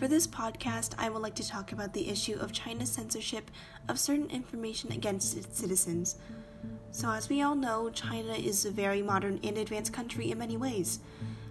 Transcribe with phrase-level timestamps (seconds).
[0.00, 3.50] For this podcast, I would like to talk about the issue of China's censorship
[3.88, 6.16] of certain information against its citizens.
[6.92, 10.56] So, as we all know, China is a very modern and advanced country in many
[10.56, 11.00] ways.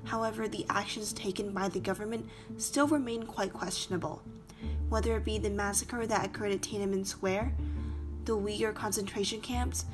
[0.05, 4.23] However, the actions taken by the government still remain quite questionable.
[4.88, 7.54] Whether it be the massacre that occurred at Tiananmen Square,
[8.23, 9.86] the Uyghur concentration camps,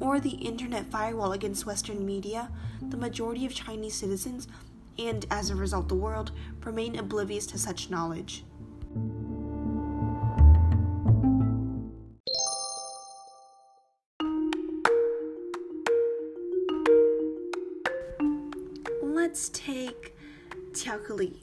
[0.00, 2.50] or the internet firewall against Western media,
[2.88, 4.48] the majority of Chinese citizens
[4.98, 6.32] and as a result the world,
[6.64, 8.44] remain oblivious to such knowledge.
[19.02, 20.16] Let's take
[20.72, 21.42] Qiao Li.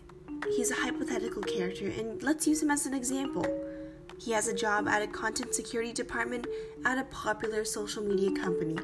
[0.55, 3.45] He's a hypothetical character, and let's use him as an example.
[4.19, 6.47] He has a job at a content security department
[6.85, 8.77] at a popular social media company.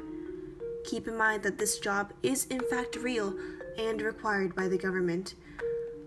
[0.85, 3.35] Keep in mind that this job is in fact real
[3.77, 5.35] and required by the government.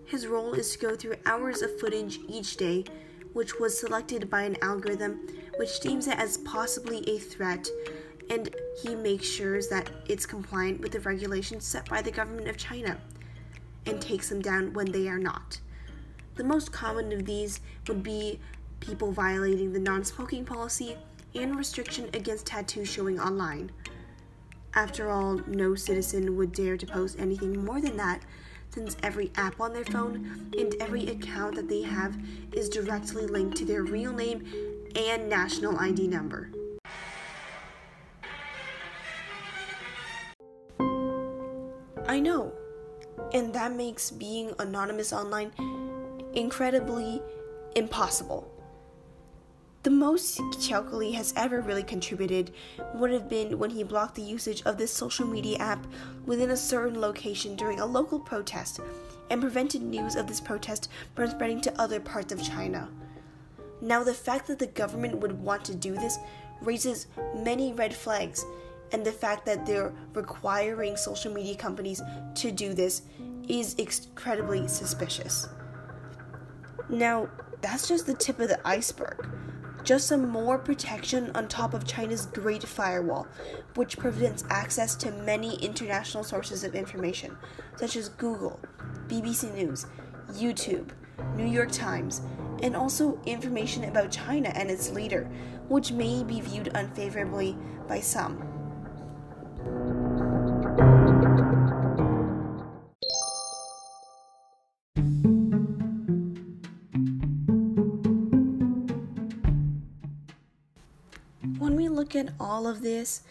[0.05, 2.85] His role is to go through hours of footage each day,
[3.33, 7.67] which was selected by an algorithm which deems it as possibly a threat,
[8.29, 12.57] and he makes sure that it's compliant with the regulations set by the government of
[12.57, 12.97] China
[13.85, 15.59] and takes them down when they are not.
[16.35, 18.39] The most common of these would be
[18.79, 20.95] people violating the non smoking policy
[21.33, 23.71] and restriction against tattoo showing online.
[24.73, 28.21] After all, no citizen would dare to post anything more than that,
[28.69, 32.15] since every app on their phone and every account that they have
[32.51, 34.45] is directly linked to their real name
[34.95, 36.51] and national ID number.
[42.07, 42.53] I know,
[43.33, 45.51] and that makes being anonymous online
[46.33, 47.21] incredibly
[47.75, 48.56] impossible.
[49.87, 50.41] The most
[50.91, 52.51] Li has ever really contributed
[52.95, 55.87] would have been when he blocked the usage of this social media app
[56.25, 58.81] within a certain location during a local protest
[59.29, 62.89] and prevented news of this protest from spreading to other parts of China.
[63.79, 66.19] Now, the fact that the government would want to do this
[66.61, 68.45] raises many red flags,
[68.91, 72.01] and the fact that they're requiring social media companies
[72.35, 73.03] to do this
[73.47, 75.47] is incredibly suspicious.
[76.89, 77.29] Now,
[77.61, 79.25] that's just the tip of the iceberg
[79.83, 83.27] just some more protection on top of China's Great Firewall,
[83.75, 87.37] which prevents access to many international sources of information,
[87.77, 88.59] such as Google,
[89.07, 89.85] BBC News,
[90.33, 90.89] YouTube,
[91.35, 92.21] New York Times,
[92.63, 95.23] and also information about China and its leader,
[95.67, 97.55] which may be viewed unfavorably
[97.87, 98.43] by some.
[112.07, 113.21] Look at all of this,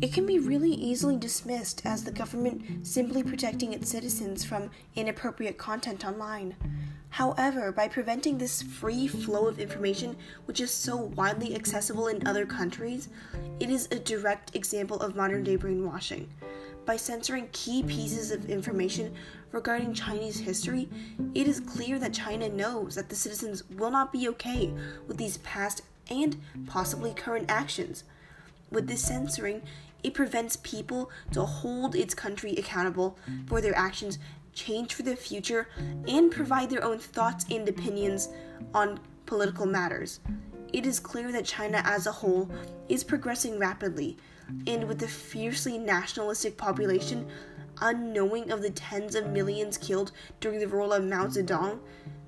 [0.00, 5.56] it can be really easily dismissed as the government simply protecting its citizens from inappropriate
[5.56, 6.56] content online.
[7.10, 12.44] However, by preventing this free flow of information, which is so widely accessible in other
[12.44, 13.08] countries,
[13.60, 16.28] it is a direct example of modern day brainwashing.
[16.84, 19.14] By censoring key pieces of information
[19.52, 20.88] regarding Chinese history,
[21.36, 24.72] it is clear that China knows that the citizens will not be okay
[25.06, 28.04] with these past and possibly current actions.
[28.70, 29.62] With this censoring,
[30.02, 34.18] it prevents people to hold its country accountable for their actions,
[34.52, 35.68] change for the future,
[36.08, 38.28] and provide their own thoughts and opinions
[38.74, 40.20] on political matters.
[40.72, 42.50] It is clear that China as a whole
[42.88, 44.16] is progressing rapidly,
[44.66, 47.28] and with a fiercely nationalistic population,
[47.80, 51.78] unknowing of the tens of millions killed during the rule of Mao Zedong,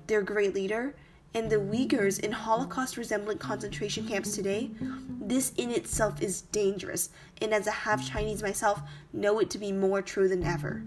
[0.07, 0.95] their great leader,
[1.35, 4.71] and the Uyghurs in Holocaust resembling concentration camps today,
[5.19, 7.09] this in itself is dangerous,
[7.41, 8.81] and as a half Chinese myself,
[9.11, 10.81] know it to be more true than ever.